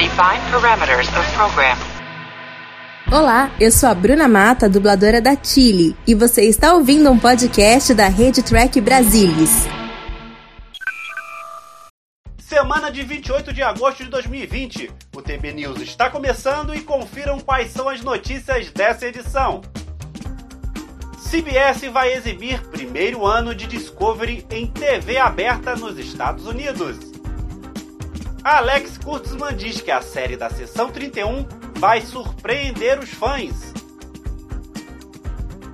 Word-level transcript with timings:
Define 0.00 0.40
parameters 0.50 1.08
of 1.08 1.30
program. 1.34 1.76
Olá, 3.12 3.50
eu 3.60 3.70
sou 3.70 3.86
a 3.86 3.94
Bruna 3.94 4.26
Mata, 4.26 4.66
dubladora 4.66 5.20
da 5.20 5.36
Chile, 5.36 5.94
e 6.06 6.14
você 6.14 6.48
está 6.48 6.72
ouvindo 6.72 7.10
um 7.10 7.18
podcast 7.18 7.92
da 7.92 8.08
Rede 8.08 8.42
Track 8.42 8.80
Brasilis. 8.80 9.50
Semana 12.38 12.90
de 12.90 13.02
28 13.02 13.52
de 13.52 13.62
agosto 13.62 14.02
de 14.02 14.08
2020. 14.08 14.90
O 15.14 15.20
TB 15.20 15.52
News 15.52 15.82
está 15.82 16.08
começando 16.08 16.74
e 16.74 16.80
confiram 16.80 17.38
quais 17.38 17.70
são 17.70 17.86
as 17.86 18.00
notícias 18.00 18.70
dessa 18.70 19.06
edição. 19.06 19.60
CBS 21.30 21.82
vai 21.92 22.14
exibir 22.14 22.58
primeiro 22.68 23.26
ano 23.26 23.54
de 23.54 23.66
Discovery 23.66 24.46
em 24.50 24.66
TV 24.66 25.18
aberta 25.18 25.76
nos 25.76 25.98
Estados 25.98 26.46
Unidos. 26.46 27.09
Alex 28.42 28.96
Kurtzman 28.96 29.54
diz 29.54 29.82
que 29.82 29.90
a 29.90 30.00
série 30.00 30.36
da 30.36 30.48
Sessão 30.48 30.90
31 30.90 31.46
vai 31.78 32.00
surpreender 32.00 32.98
os 32.98 33.10
fãs. 33.10 33.74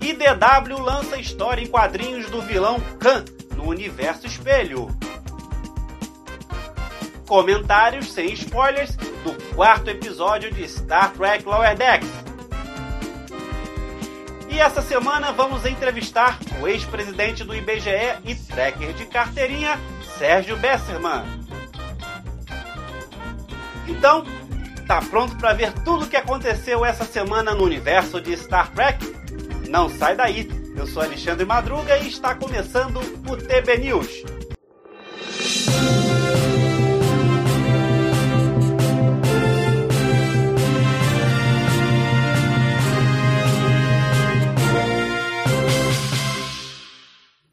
IDW 0.01 0.81
lança 0.81 1.17
história 1.17 1.63
em 1.63 1.69
quadrinhos 1.69 2.29
do 2.29 2.43
vilão 2.43 2.81
Khan 2.99 3.25
no 3.57 3.69
universo 3.69 4.27
espelho. 4.27 4.89
Comentários 7.27 8.13
sem 8.13 8.33
spoilers 8.33 8.97
do 8.97 9.55
quarto 9.55 9.89
episódio 9.89 10.53
de 10.53 10.69
Star 10.69 11.13
Trek 11.13 11.45
Lower 11.45 11.77
Decks. 11.77 12.11
E 14.49 14.59
essa 14.59 14.83
semana 14.83 15.33
vamos 15.33 15.65
entrevistar 15.67 16.39
o 16.61 16.67
ex-presidente 16.67 17.45
do 17.45 17.55
IBGE 17.55 18.19
e 18.25 18.35
tracker 18.35 18.93
de 18.95 19.07
carteirinha, 19.07 19.79
Sérgio 20.19 20.57
Besserman. 20.57 21.46
Então, 23.89 24.25
tá 24.87 25.01
pronto 25.01 25.37
para 25.37 25.53
ver 25.53 25.73
tudo 25.85 26.05
o 26.05 26.09
que 26.09 26.17
aconteceu 26.17 26.85
essa 26.85 27.05
semana 27.05 27.55
no 27.55 27.65
universo 27.65 28.21
de 28.21 28.37
Star 28.37 28.73
Trek? 28.73 29.05
Não 29.69 29.89
sai 29.89 30.17
daí! 30.17 30.49
Eu 30.77 30.87
sou 30.87 31.03
Alexandre 31.03 31.45
Madruga 31.47 31.97
e 31.97 32.09
está 32.09 32.35
começando 32.35 32.99
o 32.99 33.37
TB 33.37 33.79
News. 33.79 34.25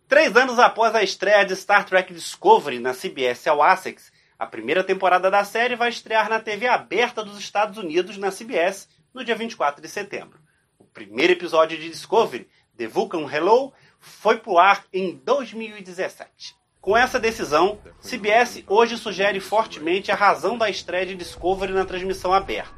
Três 0.08 0.36
anos 0.36 0.60
após 0.60 0.94
a 0.94 1.02
estreia 1.02 1.44
de 1.44 1.56
Star 1.56 1.86
Trek 1.86 2.14
Discovery 2.14 2.78
na 2.80 2.94
CBS 2.94 3.48
All 3.48 3.64
Access, 3.64 4.12
a 4.38 4.46
primeira 4.46 4.84
temporada 4.84 5.30
da 5.30 5.44
série 5.44 5.76
vai 5.76 5.90
estrear 5.90 6.30
na 6.30 6.40
TV 6.40 6.68
aberta 6.68 7.24
dos 7.24 7.38
Estados 7.38 7.78
Unidos 7.78 8.18
na 8.18 8.32
CBS 8.32 8.90
no 9.14 9.24
dia 9.24 9.36
24 9.36 9.82
de 9.82 9.88
setembro. 9.88 10.40
O 10.78 10.84
primeiro 10.84 11.34
episódio 11.34 11.78
de 11.78 11.90
Discovery, 11.90 12.50
The 12.78 12.88
Vulcan 12.88 13.26
Hello, 13.32 13.74
foi 14.00 14.38
pro 14.38 14.58
ar 14.58 14.84
em 14.92 15.16
2017. 15.24 16.56
Com 16.82 16.98
essa 16.98 17.18
decisão, 17.18 17.80
CBS 18.02 18.62
hoje 18.68 18.98
sugere 18.98 19.40
fortemente 19.40 20.12
a 20.12 20.16
razão 20.16 20.58
da 20.58 20.70
estreia 20.70 21.06
de 21.06 21.16
Discovery 21.16 21.72
na 21.72 21.86
transmissão 21.86 22.34
aberta. 22.34 22.74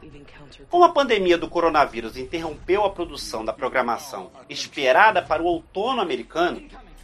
Como 0.69 0.83
a 0.83 0.89
pandemia 0.89 1.39
do 1.39 1.49
coronavírus 1.49 2.15
interrompeu 2.15 2.83
a 2.85 2.91
produção 2.91 3.43
da 3.43 3.51
programação 3.51 4.31
esperada 4.47 5.23
para 5.23 5.41
o 5.41 5.47
outono 5.47 6.01
americano, 6.01 6.61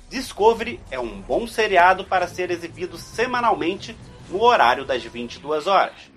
Discovery 0.09 0.79
é 0.91 0.99
um 0.99 1.19
bom 1.21 1.47
seriado 1.47 2.03
para 2.03 2.27
ser 2.27 2.51
exibido 2.51 2.97
semanalmente 2.97 3.97
no 4.31 4.41
horário 4.41 4.85
das 4.85 5.03
22 5.03 5.67
horas. 5.67 6.09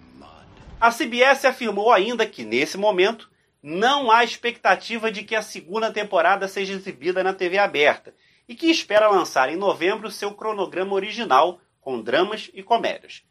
A 0.81 0.91
CBS 0.91 1.45
afirmou 1.45 1.93
ainda 1.93 2.25
que, 2.25 2.45
nesse 2.45 2.79
momento, 2.79 3.29
não 3.63 4.11
há 4.11 4.23
expectativa 4.23 5.11
de 5.11 5.25
que 5.25 5.35
a 5.35 5.43
segunda 5.43 5.91
temporada 5.91 6.47
seja 6.47 6.75
exibida 6.75 7.25
na 7.25 7.33
TV 7.33 7.59
aberta 7.59 8.15
e 8.49 8.55
que 8.55 8.71
espera 8.71 9.09
lançar 9.09 9.49
em 9.49 9.57
novembro 9.57 10.11
seu 10.11 10.33
cronograma 10.33 10.95
original 10.95 11.59
com 11.81 12.01
dramas 12.01 12.51
e 12.55 12.63
comédias. 12.63 13.25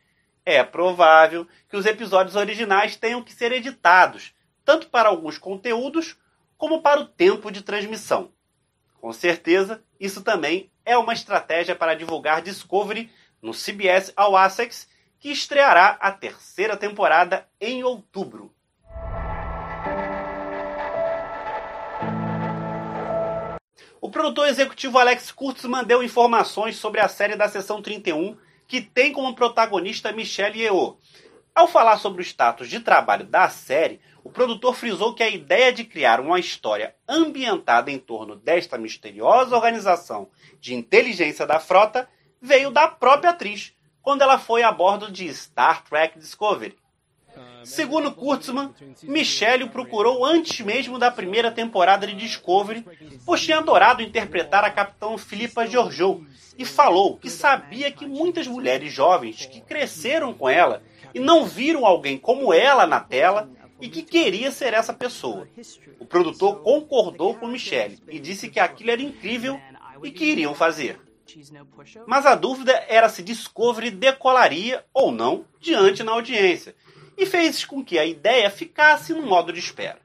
É 0.45 0.63
provável 0.63 1.47
que 1.69 1.77
os 1.77 1.85
episódios 1.85 2.35
originais 2.35 2.95
tenham 2.97 3.23
que 3.23 3.31
ser 3.31 3.51
editados, 3.51 4.33
tanto 4.65 4.87
para 4.87 5.07
alguns 5.07 5.37
conteúdos 5.37 6.17
como 6.57 6.81
para 6.81 6.99
o 6.99 7.05
tempo 7.05 7.51
de 7.51 7.61
transmissão. 7.61 8.31
Com 8.99 9.13
certeza, 9.13 9.83
isso 9.99 10.21
também 10.23 10.71
é 10.85 10.97
uma 10.97 11.13
estratégia 11.13 11.75
para 11.75 11.93
divulgar 11.93 12.41
Discovery 12.41 13.09
no 13.43 13.53
CBS 13.53 14.13
All 14.15 14.37
Access, 14.37 14.87
que 15.19 15.29
estreará 15.29 15.97
a 15.99 16.11
terceira 16.11 16.77
temporada 16.77 17.45
em 17.59 17.83
outubro. 17.83 18.53
O 24.01 24.09
produtor 24.09 24.47
executivo 24.47 24.97
Alex 24.97 25.31
Kurtzman 25.31 25.83
deu 25.83 26.01
informações 26.01 26.77
sobre 26.77 26.99
a 26.99 27.07
série 27.07 27.35
da 27.35 27.47
Sessão 27.47 27.81
31, 27.81 28.37
que 28.67 28.81
tem 28.81 29.11
como 29.11 29.35
protagonista 29.35 30.11
Michelle 30.11 30.59
Yeoh. 30.59 30.97
Ao 31.53 31.67
falar 31.67 31.97
sobre 31.97 32.21
o 32.21 32.25
status 32.25 32.67
de 32.67 32.79
trabalho 32.79 33.25
da 33.25 33.47
série, 33.47 34.01
o 34.23 34.29
produtor 34.29 34.75
frisou 34.75 35.13
que 35.13 35.21
a 35.21 35.29
ideia 35.29 35.71
de 35.71 35.83
criar 35.83 36.19
uma 36.19 36.39
história 36.39 36.95
ambientada 37.07 37.91
em 37.91 37.99
torno 37.99 38.35
desta 38.35 38.77
misteriosa 38.77 39.55
organização 39.55 40.29
de 40.59 40.73
inteligência 40.73 41.45
da 41.45 41.59
frota 41.59 42.09
veio 42.43 42.69
da 42.69 42.89
própria 42.89 43.29
atriz, 43.29 43.73
quando 44.01 44.21
ela 44.21 44.37
foi 44.37 44.63
a 44.63 44.71
bordo 44.71 45.09
de 45.09 45.33
Star 45.33 45.81
Trek 45.85 46.19
Discovery. 46.19 46.75
Segundo 47.63 48.11
Kurtzman, 48.11 48.73
Michelle 49.03 49.63
o 49.63 49.69
procurou 49.69 50.25
antes 50.25 50.59
mesmo 50.59 50.99
da 50.99 51.09
primeira 51.09 51.49
temporada 51.49 52.05
de 52.05 52.13
Discovery, 52.13 52.85
pois 53.25 53.41
tinha 53.41 53.59
adorado 53.59 54.03
interpretar 54.03 54.65
a 54.65 54.69
capitã 54.69 55.17
Philippa 55.17 55.65
Georgiou 55.65 56.21
e 56.57 56.65
falou 56.65 57.17
que 57.17 57.29
sabia 57.29 57.89
que 57.89 58.05
muitas 58.05 58.45
mulheres 58.45 58.91
jovens 58.91 59.45
que 59.45 59.61
cresceram 59.61 60.33
com 60.33 60.49
ela 60.49 60.83
e 61.13 61.19
não 61.19 61.45
viram 61.45 61.85
alguém 61.85 62.17
como 62.17 62.53
ela 62.53 62.85
na 62.85 62.99
tela 62.99 63.49
e 63.79 63.87
que 63.87 64.03
queria 64.03 64.51
ser 64.51 64.73
essa 64.73 64.93
pessoa. 64.93 65.47
O 65.97 66.05
produtor 66.05 66.61
concordou 66.61 67.35
com 67.35 67.47
Michelle 67.47 67.97
e 68.09 68.19
disse 68.19 68.49
que 68.49 68.59
aquilo 68.59 68.91
era 68.91 69.01
incrível 69.01 69.59
e 70.03 70.11
que 70.11 70.25
iriam 70.25 70.53
fazer. 70.53 70.99
Mas 72.07 72.25
a 72.25 72.35
dúvida 72.35 72.71
era 72.87 73.09
se 73.09 73.23
Discovery 73.23 73.91
decolaria 73.91 74.85
ou 74.93 75.11
não 75.11 75.45
diante 75.59 76.03
na 76.03 76.11
audiência, 76.11 76.75
e 77.17 77.25
fez 77.25 77.63
com 77.65 77.83
que 77.83 77.97
a 77.97 78.05
ideia 78.05 78.49
ficasse 78.49 79.13
no 79.13 79.21
modo 79.21 79.53
de 79.53 79.59
espera. 79.59 79.99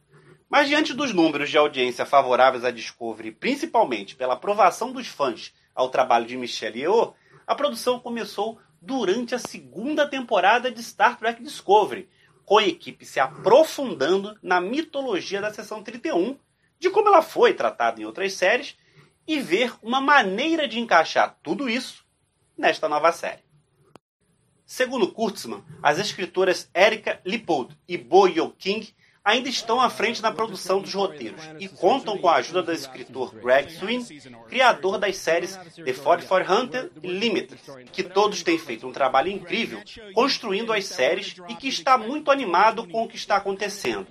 Mas 0.49 0.69
diante 0.69 0.95
dos 0.95 1.13
números 1.13 1.51
de 1.51 1.59
audiência 1.59 2.07
favoráveis 2.07 2.65
a 2.65 2.71
Discovery, 2.71 3.33
principalmente 3.33 4.17
pela 4.17 4.35
aprovação 4.35 4.93
dos 4.93 5.07
fãs 5.07 5.53
ao 5.75 5.91
trabalho 5.91 6.27
de 6.27 6.37
Michelle 6.37 6.81
Yeoh, 6.81 7.15
a 7.47 7.55
produção 7.55 8.01
começou 8.01 8.59
durante 8.81 9.35
a 9.35 9.39
segunda 9.39 10.09
temporada 10.09 10.71
de 10.71 10.83
Star 10.83 11.19
Trek 11.19 11.43
Discovery, 11.43 12.09
com 12.45 12.59
a 12.59 12.65
equipe 12.65 13.05
se 13.05 13.21
aprofundando 13.21 14.39
na 14.43 14.61
mitologia 14.61 15.41
da 15.41 15.53
Seção 15.53 15.83
31, 15.83 16.39
de 16.79 16.89
como 16.89 17.09
ela 17.09 17.21
foi 17.21 17.53
tratada 17.53 18.01
em 18.01 18.05
outras 18.05 18.33
séries, 18.33 18.77
e 19.29 19.39
ver 19.39 19.75
uma 19.83 20.01
maneira 20.01 20.67
de 20.67 20.81
encaixar 20.81 21.39
tudo 21.43 21.69
isso 21.69 22.07
nesta 22.57 22.89
nova 22.89 23.13
série. 23.13 23.45
Segundo 24.65 25.13
Kurtzman, 25.13 25.63
as 25.83 25.99
escritoras 25.99 26.71
Erika 26.75 27.21
Lippold 27.27 27.79
e 27.87 27.99
Bo 27.99 28.27
Yo 28.27 28.51
King 28.51 28.95
ainda 29.25 29.49
estão 29.49 29.81
à 29.81 29.91
frente 29.91 30.23
na 30.23 30.33
produção 30.33 30.81
dos 30.81 30.95
roteiros 30.95 31.43
e 31.59 31.69
contam 31.69 32.19
com 32.19 32.29
a 32.29 32.37
ajuda 32.37 32.63
do 32.63 32.73
escritor 32.73 33.35
Greg 33.35 33.73
Swin, 33.73 34.05
criador 34.49 34.99
das 34.99 35.17
séries 35.17 35.57
The 35.77 35.93
44 35.93 36.53
Hunter 36.53 36.91
e 37.03 37.09
Limited, 37.09 37.61
que 37.93 38.03
todos 38.03 38.43
têm 38.43 38.59
feito 38.59 38.87
um 38.87 38.93
trabalho 38.93 39.31
incrível 39.31 39.81
construindo 40.15 40.73
as 40.73 40.87
séries 40.87 41.37
e 41.49 41.55
que 41.55 41.69
está 41.69 41.99
muito 41.99 42.31
animado 42.31 42.87
com 42.87 43.05
o 43.05 43.09
que 43.09 43.17
está 43.17 43.37
acontecendo. 43.37 44.07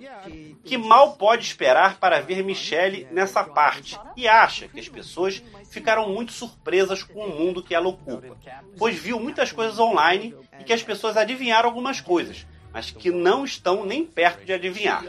Que 0.64 0.76
mal 0.76 1.16
pode 1.16 1.44
esperar 1.44 1.98
para 1.98 2.20
ver 2.20 2.44
Michelle 2.44 3.06
nessa 3.10 3.42
parte 3.42 3.98
e 4.16 4.28
acha 4.28 4.68
que 4.68 4.80
as 4.80 4.88
pessoas 4.88 5.42
ficaram 5.70 6.08
muito 6.08 6.32
surpresas 6.32 7.02
com 7.02 7.24
o 7.24 7.36
mundo 7.36 7.62
que 7.62 7.74
ela 7.74 7.88
ocupa, 7.88 8.36
pois 8.78 8.96
viu 8.96 9.18
muitas 9.18 9.52
coisas 9.52 9.78
online 9.78 10.34
e 10.60 10.64
que 10.64 10.72
as 10.72 10.82
pessoas 10.82 11.16
adivinharam 11.16 11.68
algumas 11.68 12.00
coisas 12.00 12.46
mas 12.72 12.90
que 12.90 13.10
não 13.10 13.44
estão 13.44 13.84
nem 13.84 14.04
perto 14.04 14.44
de 14.44 14.52
adivinhar. 14.52 15.04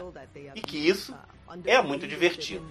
E 0.54 0.60
que 0.60 0.76
isso 0.76 1.14
é 1.64 1.80
muito 1.82 2.06
divertido. 2.06 2.66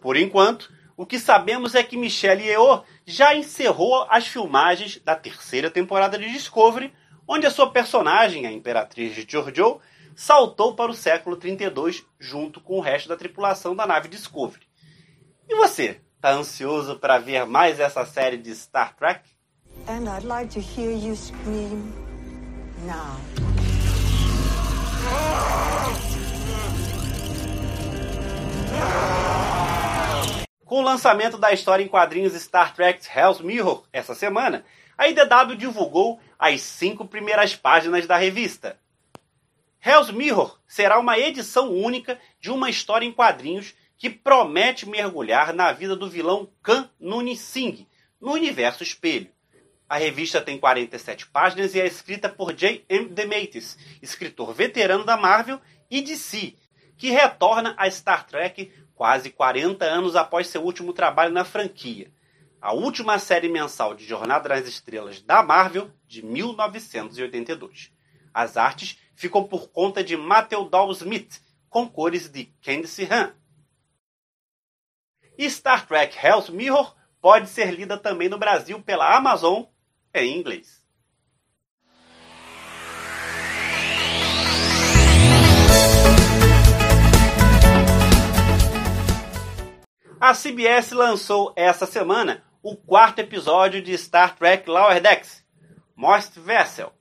Por 0.00 0.16
enquanto, 0.16 0.72
o 0.96 1.04
que 1.04 1.18
sabemos 1.18 1.74
é 1.74 1.82
que 1.82 1.96
Michelle 1.96 2.42
Yeoh 2.42 2.82
já 3.04 3.34
encerrou 3.34 4.06
as 4.08 4.26
filmagens 4.26 5.00
da 5.04 5.14
terceira 5.14 5.70
temporada 5.70 6.18
de 6.18 6.30
Discovery, 6.30 6.92
onde 7.28 7.46
a 7.46 7.50
sua 7.50 7.70
personagem, 7.70 8.46
a 8.46 8.52
Imperatriz 8.52 9.14
de 9.14 9.26
Georgiou, 9.28 9.80
saltou 10.14 10.74
para 10.74 10.90
o 10.90 10.94
século 10.94 11.36
32 11.36 12.04
junto 12.18 12.60
com 12.60 12.78
o 12.78 12.80
resto 12.80 13.08
da 13.08 13.16
tripulação 13.16 13.76
da 13.76 13.86
nave 13.86 14.08
Discovery. 14.08 14.66
E 15.48 15.54
você, 15.54 16.00
tá 16.20 16.32
ansioso 16.32 16.98
para 16.98 17.18
ver 17.18 17.44
mais 17.46 17.78
essa 17.78 18.04
série 18.04 18.38
de 18.38 18.54
Star 18.54 18.96
Trek? 18.96 19.28
And 19.86 20.08
I'd 20.08 20.26
like 20.26 20.48
to 20.54 20.60
hear 20.60 20.90
you 20.90 21.14
scream. 21.14 22.05
Não. 22.86 23.16
Com 30.64 30.80
o 30.80 30.82
lançamento 30.82 31.36
da 31.36 31.52
história 31.52 31.82
em 31.82 31.88
quadrinhos 31.88 32.32
Star 32.34 32.74
Trek 32.74 33.04
Hell's 33.12 33.40
Mirror 33.40 33.84
essa 33.92 34.14
semana, 34.14 34.64
a 34.96 35.08
IDW 35.08 35.56
divulgou 35.56 36.20
as 36.38 36.60
cinco 36.60 37.04
primeiras 37.06 37.56
páginas 37.56 38.06
da 38.06 38.16
revista. 38.16 38.78
Hell's 39.84 40.10
Mirror 40.10 40.58
será 40.66 40.98
uma 40.98 41.18
edição 41.18 41.72
única 41.72 42.18
de 42.40 42.50
uma 42.50 42.70
história 42.70 43.04
em 43.04 43.12
quadrinhos 43.12 43.74
que 43.98 44.10
promete 44.10 44.88
mergulhar 44.88 45.52
na 45.52 45.72
vida 45.72 45.96
do 45.96 46.08
vilão 46.08 46.48
Khan 46.62 46.88
Noonien 47.00 47.36
Singh, 47.36 47.86
no 48.20 48.32
universo 48.32 48.82
espelho. 48.82 49.35
A 49.88 49.96
revista 49.96 50.40
tem 50.40 50.58
47 50.58 51.26
páginas 51.28 51.74
e 51.74 51.80
é 51.80 51.86
escrita 51.86 52.28
por 52.28 52.52
J. 52.52 52.84
M. 52.88 53.08
DeMatteis, 53.08 53.78
escritor 54.02 54.52
veterano 54.52 55.04
da 55.04 55.16
Marvel 55.16 55.60
e 55.90 56.02
DC, 56.02 56.54
que 56.96 57.10
retorna 57.10 57.74
a 57.78 57.88
Star 57.90 58.26
Trek 58.26 58.72
quase 58.94 59.30
40 59.30 59.84
anos 59.84 60.16
após 60.16 60.48
seu 60.48 60.62
último 60.62 60.92
trabalho 60.92 61.32
na 61.32 61.44
franquia 61.44 62.10
a 62.66 62.72
última 62.72 63.16
série 63.20 63.48
mensal 63.48 63.94
de 63.94 64.04
Jornada 64.04 64.48
nas 64.48 64.66
Estrelas 64.66 65.20
da 65.20 65.40
Marvel 65.40 65.88
de 66.04 66.20
1982. 66.24 67.92
As 68.34 68.56
artes 68.56 68.98
ficam 69.14 69.44
por 69.44 69.68
conta 69.68 70.02
de 70.02 70.16
Matthew 70.16 70.68
Dow 70.68 70.90
Smith, 70.90 71.40
com 71.70 71.88
cores 71.88 72.28
de 72.28 72.46
Candice 72.60 73.06
Han. 73.08 73.32
Star 75.48 75.86
Trek 75.86 76.18
Hell's 76.18 76.48
Mirror 76.48 76.92
pode 77.20 77.48
ser 77.48 77.70
lida 77.70 77.96
também 77.96 78.28
no 78.28 78.36
Brasil 78.36 78.82
pela 78.82 79.14
Amazon 79.14 79.64
em 80.22 80.38
inglês. 80.38 80.84
A 90.18 90.34
CBS 90.34 90.92
lançou 90.92 91.52
essa 91.54 91.86
semana 91.86 92.42
o 92.62 92.76
quarto 92.76 93.20
episódio 93.20 93.80
de 93.80 93.96
Star 93.96 94.34
Trek 94.34 94.68
Lower 94.68 95.00
Decks, 95.00 95.44
Most 95.94 96.40
Vessel. 96.40 96.92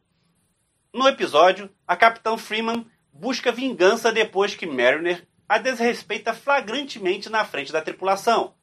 No 0.94 1.07
episódio, 1.07 1.69
a 1.88 1.95
Capitã 1.95 2.38
Freeman 2.38 2.85
busca 3.12 3.51
vingança 3.51 4.12
depois 4.12 4.56
que 4.56 4.67
Mariner 4.67 5.27
a 5.47 5.57
desrespeita 5.57 6.33
flagrantemente 6.33 7.29
na 7.29 7.44
frente 7.45 7.71
da 7.71 7.81
tripulação. 7.81 8.53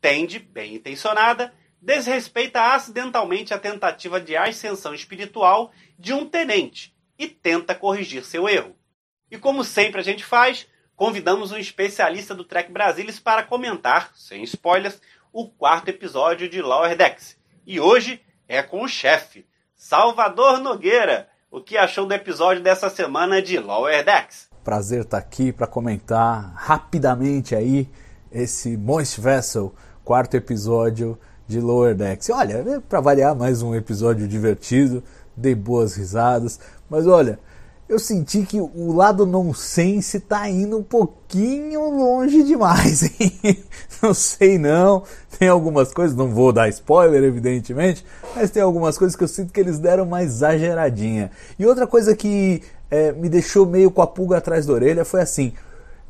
Tende, 0.00 0.38
bem 0.38 0.74
intencionada, 0.74 1.54
desrespeita 1.84 2.74
acidentalmente 2.74 3.52
a 3.52 3.58
tentativa 3.58 4.18
de 4.18 4.34
ascensão 4.34 4.94
espiritual 4.94 5.70
de 5.98 6.14
um 6.14 6.26
tenente 6.26 6.96
e 7.18 7.28
tenta 7.28 7.74
corrigir 7.74 8.24
seu 8.24 8.48
erro. 8.48 8.74
E 9.30 9.36
como 9.36 9.62
sempre 9.62 10.00
a 10.00 10.02
gente 10.02 10.24
faz, 10.24 10.66
convidamos 10.96 11.52
um 11.52 11.58
especialista 11.58 12.34
do 12.34 12.42
Trek 12.42 12.72
Brasilis 12.72 13.20
para 13.20 13.42
comentar, 13.42 14.12
sem 14.14 14.42
spoilers, 14.44 14.98
o 15.30 15.46
quarto 15.46 15.88
episódio 15.88 16.48
de 16.48 16.62
Lower 16.62 16.96
Decks. 16.96 17.36
E 17.66 17.78
hoje 17.78 18.18
é 18.48 18.62
com 18.62 18.82
o 18.82 18.88
chefe, 18.88 19.46
Salvador 19.76 20.60
Nogueira. 20.60 21.28
O 21.50 21.60
que 21.60 21.76
achou 21.76 22.06
do 22.06 22.14
episódio 22.14 22.62
dessa 22.62 22.88
semana 22.88 23.42
de 23.42 23.58
Lower 23.58 24.02
Decks? 24.02 24.48
Prazer 24.64 25.02
estar 25.02 25.18
aqui 25.18 25.52
para 25.52 25.66
comentar 25.66 26.54
rapidamente 26.56 27.54
aí 27.54 27.90
esse 28.32 28.74
Moist 28.76 29.20
Vessel, 29.20 29.74
quarto 30.02 30.34
episódio 30.34 31.18
de 31.46 31.60
Lower 31.60 31.94
Decks. 31.94 32.30
Olha, 32.30 32.64
é 32.66 32.80
para 32.80 33.00
variar 33.00 33.34
mais 33.34 33.62
um 33.62 33.74
episódio 33.74 34.26
divertido, 34.26 35.02
dei 35.36 35.54
boas 35.54 35.94
risadas, 35.94 36.58
mas 36.88 37.06
olha, 37.06 37.38
eu 37.86 37.98
senti 37.98 38.42
que 38.42 38.58
o 38.58 38.92
lado 38.92 39.26
nonsense 39.26 40.18
tá 40.18 40.48
indo 40.48 40.78
um 40.78 40.82
pouquinho 40.82 41.80
longe 41.90 42.42
demais, 42.42 43.02
hein? 43.02 43.40
Não 44.02 44.14
sei 44.14 44.58
não. 44.58 45.02
Tem 45.38 45.48
algumas 45.48 45.92
coisas, 45.92 46.16
não 46.16 46.28
vou 46.28 46.52
dar 46.52 46.68
spoiler, 46.68 47.22
evidentemente, 47.24 48.04
mas 48.36 48.50
tem 48.50 48.62
algumas 48.62 48.98
coisas 48.98 49.16
que 49.16 49.24
eu 49.24 49.28
sinto 49.28 49.52
que 49.52 49.58
eles 49.58 49.78
deram 49.78 50.04
uma 50.04 50.22
exageradinha. 50.22 51.30
E 51.58 51.66
outra 51.66 51.86
coisa 51.86 52.14
que 52.14 52.62
é, 52.90 53.12
me 53.12 53.28
deixou 53.28 53.66
meio 53.66 53.90
com 53.90 54.02
a 54.02 54.06
pulga 54.06 54.38
atrás 54.38 54.66
da 54.66 54.72
orelha 54.74 55.04
foi 55.04 55.22
assim: 55.22 55.52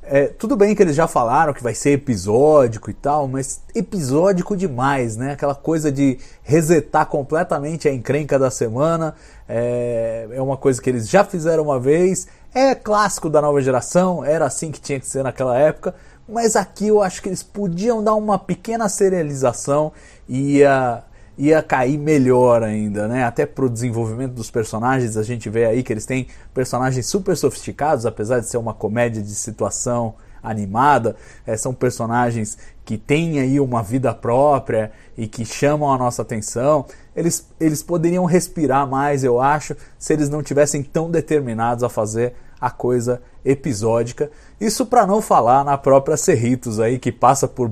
é, 0.06 0.26
tudo 0.26 0.56
bem 0.56 0.74
que 0.74 0.82
eles 0.82 0.94
já 0.94 1.08
falaram 1.08 1.52
que 1.52 1.62
vai 1.62 1.74
ser 1.74 1.90
episódico 1.90 2.90
e 2.90 2.94
tal, 2.94 3.26
mas 3.26 3.60
episódico 3.74 4.56
demais, 4.56 5.16
né? 5.16 5.32
Aquela 5.32 5.54
coisa 5.54 5.90
de 5.90 6.18
resetar 6.42 7.06
completamente 7.06 7.88
a 7.88 7.92
encrenca 7.92 8.38
da 8.38 8.50
semana. 8.50 9.14
É, 9.48 10.28
é 10.30 10.42
uma 10.42 10.56
coisa 10.56 10.80
que 10.80 10.90
eles 10.90 11.08
já 11.08 11.24
fizeram 11.24 11.64
uma 11.64 11.80
vez. 11.80 12.26
É 12.54 12.74
clássico 12.74 13.30
da 13.30 13.40
nova 13.40 13.60
geração, 13.60 14.24
era 14.24 14.44
assim 14.44 14.70
que 14.70 14.80
tinha 14.80 15.00
que 15.00 15.06
ser 15.06 15.22
naquela 15.22 15.58
época. 15.58 15.94
Mas 16.28 16.56
aqui 16.56 16.88
eu 16.88 17.02
acho 17.02 17.22
que 17.22 17.28
eles 17.28 17.42
podiam 17.42 18.02
dar 18.02 18.14
uma 18.14 18.38
pequena 18.38 18.88
serialização 18.88 19.92
e 20.28 20.58
ia 20.58 21.02
ia 21.36 21.62
cair 21.62 21.98
melhor 21.98 22.62
ainda, 22.62 23.08
né? 23.08 23.24
Até 23.24 23.44
pro 23.44 23.68
desenvolvimento 23.68 24.32
dos 24.32 24.50
personagens, 24.50 25.16
a 25.16 25.22
gente 25.22 25.50
vê 25.50 25.66
aí 25.66 25.82
que 25.82 25.92
eles 25.92 26.06
têm 26.06 26.28
personagens 26.52 27.06
super 27.06 27.36
sofisticados, 27.36 28.06
apesar 28.06 28.40
de 28.40 28.46
ser 28.46 28.56
uma 28.56 28.74
comédia 28.74 29.22
de 29.22 29.34
situação 29.34 30.14
animada, 30.44 31.16
é, 31.46 31.56
são 31.56 31.72
personagens 31.72 32.58
que 32.84 32.98
têm 32.98 33.40
aí 33.40 33.58
uma 33.58 33.82
vida 33.82 34.12
própria 34.14 34.92
e 35.16 35.26
que 35.26 35.44
chamam 35.44 35.90
a 35.90 35.96
nossa 35.96 36.20
atenção. 36.20 36.84
Eles, 37.16 37.48
eles 37.58 37.82
poderiam 37.82 38.26
respirar 38.26 38.86
mais, 38.86 39.24
eu 39.24 39.40
acho, 39.40 39.74
se 39.98 40.12
eles 40.12 40.28
não 40.28 40.42
tivessem 40.42 40.82
tão 40.82 41.10
determinados 41.10 41.82
a 41.82 41.88
fazer 41.88 42.34
a 42.60 42.70
coisa 42.70 43.22
episódica. 43.44 44.30
Isso 44.60 44.84
para 44.86 45.06
não 45.06 45.22
falar 45.22 45.64
na 45.64 45.78
própria 45.78 46.16
Cerritos 46.16 46.78
aí, 46.78 46.98
que 46.98 47.10
passa 47.10 47.48
por 47.48 47.70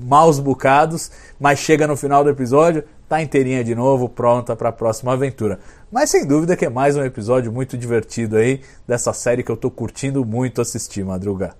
maus 0.00 0.40
bocados, 0.40 1.10
mas 1.38 1.58
chega 1.58 1.86
no 1.86 1.96
final 1.96 2.24
do 2.24 2.30
episódio, 2.30 2.82
tá 3.08 3.22
inteirinha 3.22 3.64
de 3.64 3.74
novo, 3.74 4.08
pronta 4.08 4.54
para 4.54 4.68
a 4.68 4.72
próxima 4.72 5.14
aventura. 5.14 5.58
Mas 5.90 6.10
sem 6.10 6.26
dúvida 6.26 6.56
que 6.56 6.66
é 6.66 6.68
mais 6.68 6.96
um 6.96 7.02
episódio 7.02 7.50
muito 7.50 7.76
divertido 7.76 8.36
aí 8.36 8.62
dessa 8.86 9.12
série 9.12 9.42
que 9.42 9.50
eu 9.50 9.56
tô 9.56 9.70
curtindo 9.70 10.24
muito 10.24 10.60
assistir, 10.60 11.04
Madruga. 11.04 11.56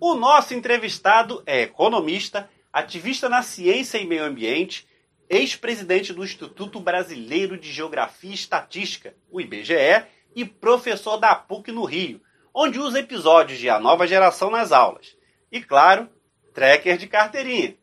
O 0.00 0.14
nosso 0.14 0.54
entrevistado 0.54 1.42
é 1.44 1.62
economista, 1.62 2.48
ativista 2.72 3.28
na 3.28 3.42
ciência 3.42 3.98
e 3.98 4.06
meio 4.06 4.24
ambiente, 4.24 4.86
ex-presidente 5.28 6.12
do 6.12 6.24
Instituto 6.24 6.80
Brasileiro 6.80 7.58
de 7.58 7.70
Geografia 7.70 8.30
e 8.30 8.34
Estatística, 8.34 9.14
o 9.30 9.40
IBGE, 9.40 10.04
e 10.34 10.44
professor 10.44 11.16
da 11.16 11.34
PUC 11.34 11.72
no 11.72 11.84
Rio, 11.84 12.20
onde 12.54 12.78
usa 12.78 13.00
episódios 13.00 13.58
de 13.58 13.68
A 13.68 13.78
Nova 13.78 14.06
Geração 14.06 14.50
nas 14.50 14.72
aulas. 14.72 15.16
E 15.50 15.60
claro, 15.62 16.08
tracker 16.54 16.96
de 16.96 17.06
carteirinha. 17.06 17.76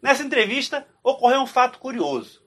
Nessa 0.00 0.22
entrevista 0.22 0.86
ocorreu 1.02 1.40
um 1.40 1.46
fato 1.46 1.78
curioso. 1.78 2.40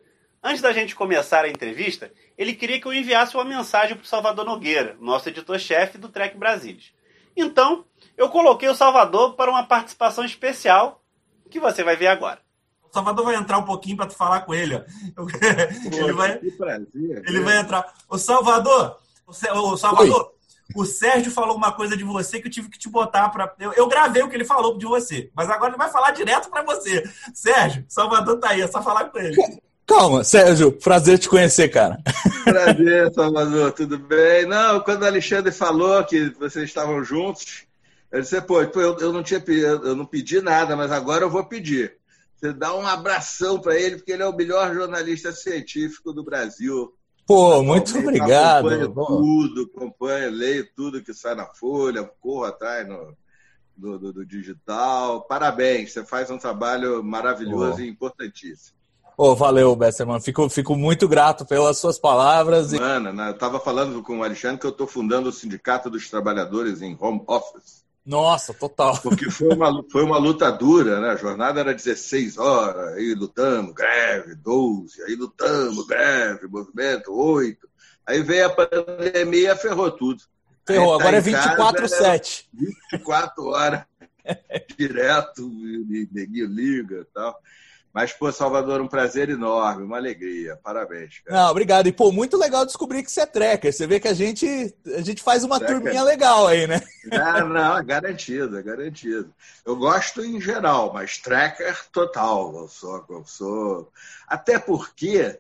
Antes 0.44 0.62
da 0.62 0.74
gente 0.74 0.96
começar 0.96 1.46
a 1.46 1.50
entrevista, 1.50 2.12
ele 2.36 2.54
queria 2.54 2.82
que 2.82 2.88
eu 2.88 2.94
enviasse 2.94 3.36
uma 3.36 3.46
mensagem 3.46 3.96
para 3.96 4.04
o 4.04 4.08
Salvador 4.08 4.44
Nogueira, 4.44 4.98
nosso 5.00 5.30
editor-chefe 5.30 6.00
do 6.00 6.10
Trek 6.10 6.36
Brasilis. 6.36 6.92
Então, 7.38 7.86
eu 8.18 8.28
coloquei 8.30 8.68
o 8.68 8.76
Salvador 8.76 9.36
para 9.36 9.52
uma 9.52 9.64
participação 9.64 10.26
especial 10.26 11.04
que 11.50 11.60
você 11.60 11.84
vai 11.84 11.96
ver 11.96 12.08
agora. 12.08 12.40
O 12.84 12.92
Salvador 12.92 13.26
vai 13.26 13.36
entrar 13.36 13.60
um 13.60 13.66
pouquinho 13.66 13.96
para 13.96 14.08
tu 14.08 14.16
falar 14.16 14.42
com 14.42 14.54
ele. 14.54 14.74
ele, 15.94 16.14
vai, 16.14 16.40
ele 16.42 17.40
vai 17.42 17.58
entrar. 17.60 17.94
O 18.10 18.18
Salvador, 18.18 18.98
o 19.28 19.78
Salvador, 19.78 20.22
Oi 20.22 20.42
o 20.76 20.86
Sérgio 20.86 21.32
falou 21.32 21.56
uma 21.56 21.72
coisa 21.72 21.98
de 21.98 22.04
você 22.04 22.40
que 22.40 22.48
eu 22.48 22.52
tive 22.52 22.70
que 22.70 22.80
te 22.80 22.90
botar 22.90 23.30
para. 23.30 23.54
Eu, 23.60 23.74
eu, 23.74 23.88
gravei 23.88 24.24
o 24.24 24.30
que 24.30 24.36
ele 24.36 24.46
falou 24.46 24.78
de 24.78 24.86
você, 24.86 25.30
mas 25.36 25.50
agora 25.50 25.72
ele 25.72 25.78
vai 25.78 25.90
falar 25.90 26.12
direto 26.12 26.50
para 26.50 26.64
você. 26.64 27.04
Sérgio, 27.34 27.86
Salvador 27.88 28.40
tá 28.40 28.50
aí, 28.50 28.62
é 28.62 28.68
só 28.68 28.82
falar 28.82 29.06
com 29.10 29.20
ele. 29.20 29.36
Calma, 29.86 30.24
Sérgio, 30.24 30.72
prazer 30.72 31.20
te 31.20 31.28
conhecer, 31.28 31.70
cara. 31.70 31.98
Prazer, 32.44 33.12
Salvador, 33.14 33.72
tudo 33.74 33.98
bem? 33.98 34.46
Não, 34.46 34.80
quando 34.82 35.04
o 35.04 35.06
Alexandre 35.06 35.52
falou 35.52 36.04
que 36.06 36.30
vocês 36.40 36.66
estavam 36.66 37.04
juntos, 37.04 37.66
eu 38.12 38.22
disse, 38.22 38.42
pô, 38.42 38.62
eu, 38.62 38.98
eu 39.00 39.14
não 39.14 39.24
tinha 39.24 39.44
eu 39.48 39.96
não 39.96 40.06
pedi 40.06 40.42
nada, 40.42 40.76
mas 40.76 40.92
agora 40.92 41.24
eu 41.24 41.30
vou 41.30 41.44
pedir. 41.46 41.98
Você 42.36 42.52
dá 42.52 42.74
um 42.76 42.88
abração 42.88 43.60
para 43.60 43.80
ele, 43.80 43.98
porque 43.98 44.12
ele 44.12 44.24
é 44.24 44.28
o 44.28 44.36
melhor 44.36 44.74
jornalista 44.74 45.32
científico 45.32 46.12
do 46.12 46.24
Brasil. 46.24 46.94
Pô, 47.28 47.62
muito 47.62 47.98
obrigado. 47.98 48.68
Acompanho 48.68 48.94
tudo, 48.94 49.72
acompanho, 49.74 50.32
leio 50.32 50.68
tudo 50.76 51.04
que 51.04 51.14
sai 51.14 51.36
na 51.36 51.46
Folha, 51.46 52.04
corro 52.20 52.46
atrás 52.46 52.88
no, 52.88 53.16
do, 53.78 54.00
do, 54.00 54.14
do 54.14 54.26
digital. 54.26 55.22
Parabéns, 55.22 55.94
você 55.94 56.04
faz 56.04 56.30
um 56.30 56.38
trabalho 56.38 57.04
maravilhoso 57.04 57.78
Pô. 57.78 57.82
e 57.82 57.88
importantíssimo. 57.88 58.81
Oh, 59.24 59.36
valeu, 59.36 59.76
Besserman. 59.76 60.20
Fico, 60.20 60.50
fico 60.50 60.76
muito 60.76 61.08
grato 61.08 61.46
pelas 61.46 61.78
suas 61.78 62.00
palavras. 62.00 62.74
Mano, 62.74 63.14
né, 63.14 63.28
eu 63.28 63.34
estava 63.34 63.60
falando 63.60 64.02
com 64.02 64.18
o 64.18 64.24
Alexandre 64.24 64.60
que 64.60 64.66
eu 64.66 64.72
estou 64.72 64.88
fundando 64.88 65.30
o 65.30 65.32
Sindicato 65.32 65.92
dos 65.92 66.10
Trabalhadores 66.10 66.82
em 66.82 66.98
Home 67.00 67.24
Office. 67.28 67.86
Nossa, 68.04 68.52
total. 68.52 68.98
Porque 69.00 69.30
foi 69.30 69.50
uma, 69.50 69.86
foi 69.92 70.04
uma 70.04 70.18
luta 70.18 70.52
dura, 70.52 71.00
né? 71.00 71.10
A 71.10 71.16
jornada 71.18 71.60
era 71.60 71.72
16 71.72 72.40
horas, 72.40 72.96
aí 72.96 73.14
lutamos, 73.14 73.76
greve, 73.76 74.34
12, 74.34 75.04
aí 75.04 75.14
lutamos, 75.14 75.86
greve, 75.86 76.48
movimento, 76.48 77.14
8. 77.14 77.70
Aí 78.08 78.24
veio 78.24 78.48
a 78.48 78.50
pandemia, 78.50 79.56
ferrou 79.56 79.92
tudo. 79.92 80.24
Ferrou, 80.66 80.98
tá 80.98 81.04
agora 81.04 81.18
é 81.18 81.22
24-7. 81.22 82.46
24 82.92 83.46
horas, 83.46 83.84
direto, 84.76 85.48
neguinho 86.12 86.48
liga 86.48 87.02
e 87.02 87.14
tal. 87.14 87.40
Mas, 87.94 88.14
pô, 88.14 88.32
Salvador, 88.32 88.80
um 88.80 88.88
prazer 88.88 89.30
enorme, 89.30 89.84
uma 89.84 89.98
alegria. 89.98 90.58
Parabéns, 90.64 91.20
cara. 91.20 91.42
Não, 91.42 91.52
obrigado. 91.52 91.88
E, 91.88 91.92
pô, 91.92 92.12
muito 92.12 92.38
legal 92.38 92.66
descobrir 92.66 93.04
que 93.04 93.12
você 93.12 93.22
é 93.22 93.26
tracker. 93.26 93.74
Você 93.74 93.86
vê 93.86 94.00
que 94.00 94.08
a 94.08 94.14
gente, 94.14 94.74
a 94.96 95.02
gente 95.02 95.22
faz 95.22 95.44
uma 95.44 95.60
tracker. 95.60 95.82
turminha 95.82 96.04
legal 96.04 96.48
aí, 96.48 96.68
né? 96.68 96.82
Ah, 97.12 97.44
não, 97.44 97.78
é 97.78 97.84
garantido, 97.84 98.58
é 98.58 98.64
garantido. 98.64 99.34
Eu 99.66 99.76
gosto 99.76 100.24
em 100.24 100.40
geral, 100.40 100.94
mas 100.94 101.18
tracker 101.18 101.86
total. 101.92 102.56
Eu 102.56 102.68
sou. 102.70 103.06
Eu 103.10 103.26
sou... 103.26 103.92
Até 104.26 104.58
porque, 104.58 105.38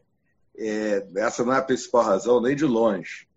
é, 0.58 1.08
essa 1.16 1.46
não 1.46 1.54
é 1.54 1.58
a 1.58 1.64
principal 1.64 2.04
razão, 2.04 2.42
nem 2.42 2.56
de 2.56 2.66
longe. 2.66 3.28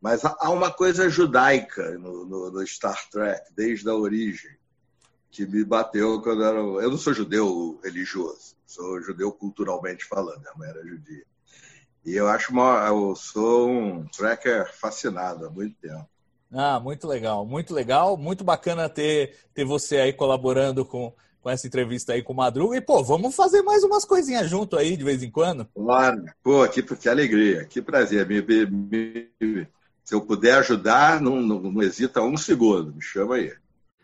Mas 0.00 0.24
há 0.24 0.50
uma 0.50 0.70
coisa 0.70 1.08
judaica 1.10 1.90
no, 1.98 2.24
no, 2.24 2.50
no 2.50 2.66
Star 2.66 3.08
Trek, 3.10 3.52
desde 3.54 3.88
a 3.88 3.94
origem, 3.94 4.50
que 5.32 5.44
me 5.44 5.64
bateu 5.64 6.22
quando 6.22 6.42
eu 6.42 6.48
era. 6.48 6.58
Eu 6.84 6.90
não 6.90 6.98
sou 6.98 7.12
judeu 7.12 7.80
religioso 7.82 8.52
sou 8.72 9.02
judeu 9.02 9.30
culturalmente 9.30 10.04
falando, 10.04 10.40
minha 10.40 10.54
mãe 10.56 10.68
era 10.68 10.86
judia. 10.86 11.24
E 12.04 12.14
eu 12.14 12.26
acho 12.26 12.52
uma, 12.52 12.86
eu 12.86 13.14
sou 13.14 13.68
um 13.68 14.06
tracker 14.06 14.72
fascinado 14.74 15.46
há 15.46 15.50
muito 15.50 15.76
tempo. 15.80 16.08
Ah, 16.50 16.80
muito 16.80 17.06
legal, 17.06 17.46
muito 17.46 17.72
legal, 17.72 18.16
muito 18.16 18.42
bacana 18.42 18.88
ter, 18.88 19.36
ter 19.54 19.64
você 19.64 19.98
aí 19.98 20.12
colaborando 20.12 20.84
com, 20.84 21.12
com 21.40 21.50
essa 21.50 21.66
entrevista 21.66 22.12
aí 22.12 22.22
com 22.22 22.32
o 22.32 22.36
Madruga. 22.36 22.76
E, 22.76 22.80
pô, 22.80 23.02
vamos 23.04 23.34
fazer 23.34 23.62
mais 23.62 23.84
umas 23.84 24.04
coisinhas 24.04 24.50
junto 24.50 24.76
aí 24.76 24.96
de 24.96 25.04
vez 25.04 25.22
em 25.22 25.30
quando? 25.30 25.66
Claro, 25.74 26.24
pô, 26.42 26.66
que, 26.68 26.82
que 26.82 27.08
alegria, 27.08 27.64
que 27.64 27.80
prazer. 27.80 28.26
Me, 28.26 28.42
me, 28.42 28.66
me, 28.66 29.68
se 30.02 30.14
eu 30.14 30.20
puder 30.20 30.58
ajudar, 30.58 31.20
não, 31.20 31.40
não, 31.40 31.60
não 31.60 31.82
hesita 31.82 32.20
um 32.20 32.36
segundo, 32.36 32.94
me 32.94 33.02
chama 33.02 33.36
aí. 33.36 33.52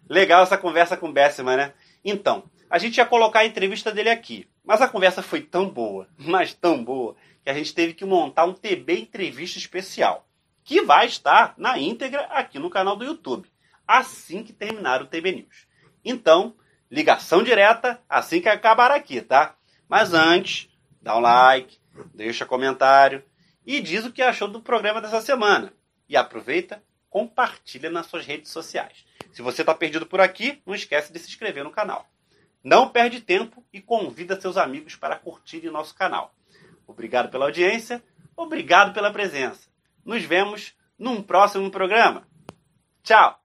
Legal 0.09 0.43
essa 0.43 0.57
conversa 0.57 0.97
com 0.97 1.09
o 1.09 1.13
Bessima, 1.13 1.57
né? 1.57 1.75
Então, 2.05 2.45
a 2.71 2.79
gente 2.79 2.97
ia 2.97 3.07
colocar 3.07 3.41
a 3.41 3.47
entrevista 3.47 3.93
dele 3.93 4.11
aqui, 4.11 4.49
mas 4.65 4.81
a 4.81 4.89
conversa 4.89 5.23
foi 5.23 5.41
tão 5.41 5.69
boa, 5.69 6.09
mas 6.17 6.55
tão 6.55 6.83
boa, 6.83 7.17
que 7.43 7.51
a 7.51 7.55
gente 7.55 7.75
teve 7.75 7.95
que 7.95 8.05
montar 8.05 8.45
um 8.45 8.53
TB 8.53 9.01
Entrevista 9.01 9.59
especial, 9.59 10.27
que 10.65 10.83
vai 10.83 11.07
estar 11.07 11.55
na 11.57 11.79
íntegra 11.79 12.23
aqui 12.31 12.59
no 12.59 12.71
canal 12.71 12.97
do 12.97 13.05
YouTube, 13.05 13.49
assim 13.87 14.43
que 14.43 14.53
terminar 14.53 15.03
o 15.03 15.07
TB 15.07 15.33
News. 15.33 15.67
Então, 16.05 16.55
ligação 16.91 17.43
direta 17.43 18.01
assim 18.09 18.41
que 18.41 18.49
acabar 18.49 18.91
aqui, 18.91 19.21
tá? 19.21 19.57
Mas 19.89 20.13
antes, 20.13 20.69
dá 21.01 21.17
um 21.17 21.21
like, 21.21 21.79
deixa 22.15 22.45
comentário 22.45 23.23
e 23.67 23.81
diz 23.81 24.05
o 24.05 24.13
que 24.13 24.23
achou 24.23 24.49
do 24.49 24.61
programa 24.63 25.01
dessa 25.01 25.21
semana. 25.21 25.73
E 26.09 26.17
aproveita, 26.17 26.83
compartilha 27.11 27.91
nas 27.91 28.07
suas 28.07 28.27
redes 28.27 28.51
sociais. 28.51 29.05
Se 29.33 29.43
você 29.43 29.63
está 29.63 29.75
perdido 29.75 30.07
por 30.07 30.21
aqui, 30.21 30.63
não 30.67 30.75
esquece 30.75 31.13
de 31.13 31.19
se 31.19 31.29
inscrever 31.29 31.65
no 31.65 31.71
canal. 31.71 32.09
Não 32.63 32.89
perde 32.89 33.21
tempo 33.21 33.65
e 33.73 33.81
convida 33.81 34.41
seus 34.41 34.57
amigos 34.57 34.97
para 34.97 35.17
curtirem 35.17 35.71
nosso 35.71 35.95
canal. 35.95 36.35
Obrigado 36.87 37.31
pela 37.31 37.45
audiência, 37.45 38.03
obrigado 38.37 38.93
pela 38.93 39.13
presença. 39.13 39.69
Nos 40.05 40.23
vemos 40.25 40.75
num 40.99 41.23
próximo 41.23 41.71
programa. 41.71 42.27
Tchau! 43.03 43.39